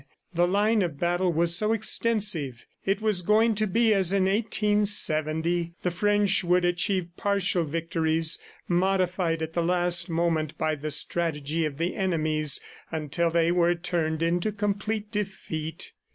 [0.33, 2.65] The line of battle was so extensive!...
[2.83, 9.43] It was going to be as in 1870; the French would achieve partial victories, modified
[9.43, 12.59] at the last moment by the strategy of the enemies
[12.91, 15.93] until they were turned into complete defeat.